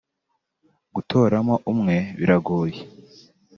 [0.95, 2.79] Gutoramo umwe biragoye